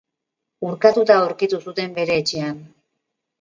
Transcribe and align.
Urkatuta 0.69 1.17
aurkitu 1.25 1.59
zuten 1.67 1.93
bere 1.99 2.17
etxean. 2.23 2.59